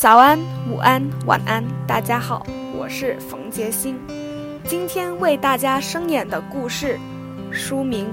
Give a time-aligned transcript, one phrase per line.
[0.00, 0.38] 早安，
[0.70, 3.98] 午安，晚安，大家好，我是冯杰星。
[4.64, 7.00] 今天为大家声演的故事，
[7.50, 8.06] 书名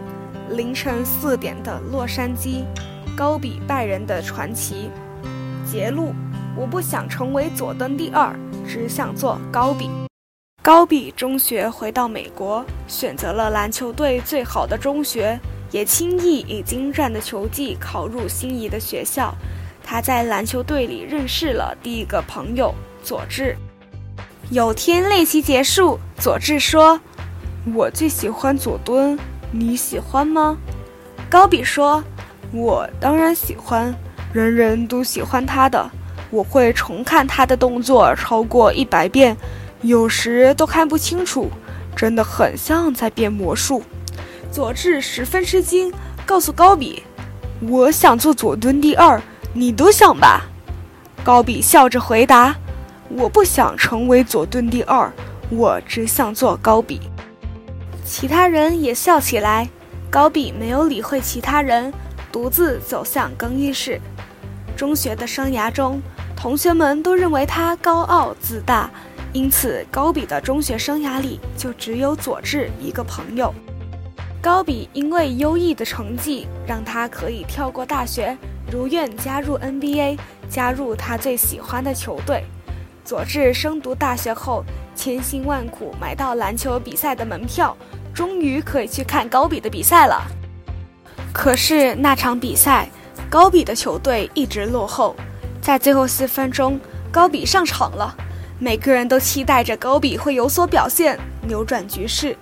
[0.56, 2.64] 《凌晨四点的洛杉矶：
[3.16, 4.90] 高比拜仁的传奇》。
[5.72, 6.12] 节录：
[6.58, 8.36] 我不想成为佐登第二，
[8.68, 9.88] 只想做高比。
[10.64, 15.40] 高比中学回到美国，选择了篮球队最好的中学，
[15.70, 19.32] 也轻易以精湛的球技考入心仪的学校。
[19.86, 22.74] 他在篮球队里认识了第一个朋友
[23.04, 23.56] 佐治。
[24.50, 27.00] 有天练习结束，佐治说
[27.74, 29.18] ：“我最喜欢佐敦，
[29.52, 30.58] 你喜欢吗？”
[31.30, 32.04] 高比说
[32.52, 33.94] ：“我当然喜欢，
[34.34, 35.90] 人人都喜欢他的。
[36.32, 39.38] 我会重看他的动作超过一百遍。”
[39.82, 41.48] 有时都看不清楚，
[41.96, 43.84] 真的很像在变魔术。
[44.52, 45.94] 佐治十分吃惊，
[46.26, 47.04] 告诉高比
[47.62, 49.22] ：“我想做佐敦第二，
[49.56, 50.46] 你都想吧？”
[51.24, 52.56] 高比笑着回答
[53.10, 55.12] ：“我不想成为佐敦第二，
[55.50, 57.00] 我只想做高比。”
[58.06, 59.68] 其他人也笑起来。
[60.12, 61.92] 高比没有理会其他人，
[62.32, 64.00] 独自走向更衣室。
[64.76, 66.02] 中学的生涯中，
[66.36, 68.90] 同学们都认为他高傲自大。
[69.34, 73.54] 因此，高比的中学生涯里就只有佐治一个朋友。
[74.46, 78.38] 高比因为优异的成绩，让他可以跳过大学，
[78.72, 82.44] 如愿加入 NBA，加入他最喜欢的球队。
[83.04, 84.64] 佐治升读大学后，
[84.96, 87.76] 千辛万苦买到篮球比赛的门票，
[88.14, 90.22] 终于可以去看高比的比赛了。
[91.34, 92.88] 可是那场比赛，
[93.32, 95.16] 高比的球队一直落后，
[95.60, 96.80] 在最后四分钟，
[97.12, 98.16] 高比上场了。
[98.60, 102.38] 每个人都期待着高比会有所表现，扭转局势，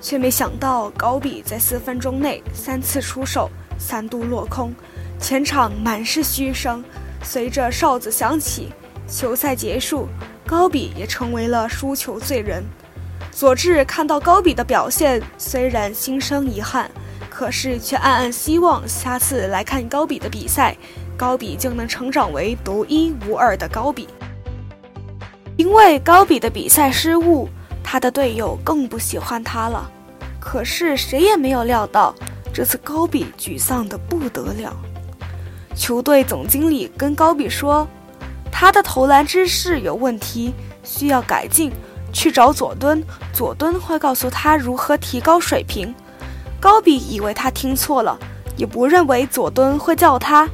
[0.00, 4.72] 却没想到高比在四分钟内三次出手，三度落空，
[5.20, 6.84] 全场满是嘘声。
[7.22, 8.72] 随着哨子响起，
[9.08, 10.08] 球赛结束，
[10.46, 12.62] 高比也成为了输球罪人。
[13.32, 16.90] 佐治看到高比的表现，虽然心生遗憾，
[17.28, 20.76] 可是却暗暗希望下次来看高比的比赛，
[21.16, 24.08] 高比就能成长为独一无二的高比。
[25.56, 27.48] 因为高比的比赛失误，
[27.82, 29.90] 他的队友更不喜欢他了。
[30.40, 32.14] 可是谁也没有料到，
[32.52, 34.74] 这次高比沮丧的不得了。
[35.74, 37.86] 球队总经理跟高比说，
[38.50, 40.52] 他的投篮姿势有问题，
[40.82, 41.70] 需要改进，
[42.12, 43.02] 去找佐敦，
[43.32, 45.94] 佐敦会告诉他如何提高水平。
[46.60, 48.18] 高比以为他听错了，
[48.56, 50.48] 也不认为佐敦会叫他。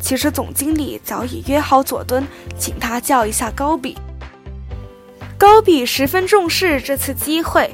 [0.00, 2.24] 其实总经理早已约好佐敦，
[2.56, 3.98] 请他叫一下高比。
[5.38, 7.70] 高比十分重视这次机会，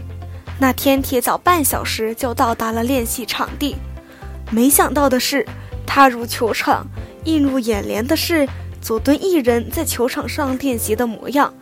[0.60, 3.74] 那天铁早半小时就到达了练习场地。
[4.50, 5.46] 没想到的是，
[5.86, 6.86] 踏入球场，
[7.24, 8.46] 映入眼帘的是
[8.82, 11.54] 佐敦一人在球场上练习的模样，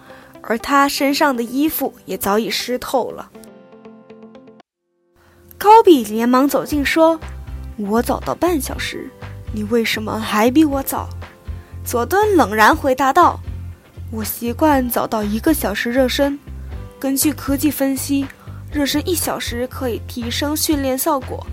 [0.43, 3.31] 而他身上的衣服也早已湿透了。
[5.57, 7.21] 高比连忙走近说
[7.79, 9.09] ：“我早到半小时，
[9.55, 11.09] 你为什么还比我早？”
[11.87, 13.39] 佐敦冷然回答道。
[14.13, 16.39] 我习惯早到一个小时热身。
[17.01, 18.27] 根据科技分析，
[18.71, 21.47] 热身一小时可以提升训练效果。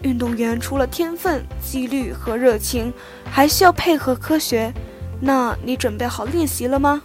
[0.00, 2.90] 运动员除了天分、纪律和热情，
[3.30, 4.72] 还需要配合科学。
[5.20, 7.02] 那你准备好练习了吗？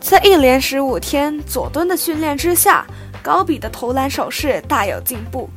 [0.00, 2.86] 在一连十五天左蹲的训练之下，
[3.22, 5.50] 高比的投篮手势大有进步。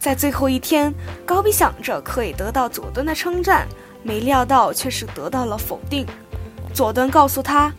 [0.00, 0.92] 在最后一天，
[1.24, 3.68] 高比想着可以得到左蹲的称赞，
[4.02, 6.04] 没料到却是得到了否定。
[6.78, 7.72] 佐敦告诉他，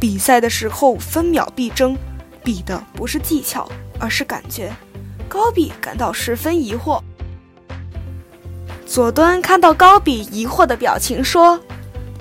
[0.00, 1.94] 比赛的时候分秒必争，
[2.42, 4.72] 比的不是技巧，而是感觉。
[5.28, 7.02] 高比感到十分疑惑。
[8.86, 11.60] 佐敦看到高比疑惑的表情，说：“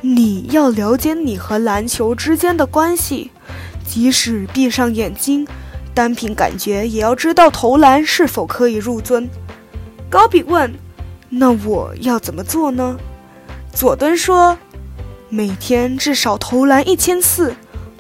[0.03, 3.31] 你要了解你和篮球之间的关系，
[3.88, 5.47] 即使闭上眼睛，
[5.94, 9.25] 单凭感觉也要知道投篮是否可以入樽。”
[10.12, 10.69] 高比问
[11.31, 13.00] ：“那我要怎么做呢？”
[13.72, 14.57] 佐敦说。
[15.31, 17.56] 每天至少投篮一千次，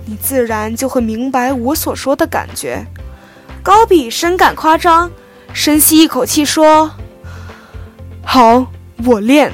[0.05, 2.83] 你自然就会明白我所说的感觉。
[3.61, 5.11] 高比深感夸张，
[5.53, 6.89] 深吸一口气说
[8.25, 8.65] ：“好，
[9.05, 9.53] 我练。”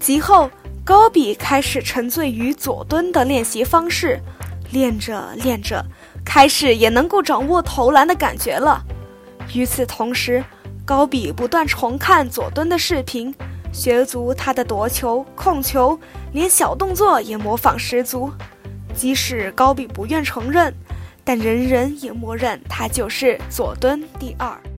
[0.00, 0.50] 及后，
[0.84, 4.18] 高比开始沉醉于左蹲的练习方式，
[4.70, 5.84] 练着练着，
[6.24, 8.82] 开始也能够掌握投篮的感觉了。
[9.52, 10.42] 与此同时，
[10.86, 13.34] 高比不断重看左蹲的视频。
[13.72, 15.98] 学足他的夺球、控球，
[16.32, 18.30] 连小动作也模仿十足。
[18.94, 20.74] 即使高比不愿承认，
[21.24, 24.60] 但人人也默认他就是佐敦第二。